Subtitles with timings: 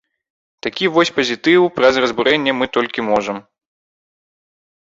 [0.67, 3.45] Такі вось пазітыў праз разбурэнне мы толькі можам.